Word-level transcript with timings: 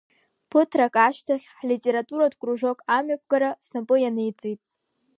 Ԥыҭрак 0.49 0.95
ашьҭахь, 1.05 1.47
ҳлитературатә 1.57 2.37
кружок 2.41 2.79
амҩаԥгара 2.97 3.49
снапы 3.65 3.95
ианиҵеит. 3.99 4.61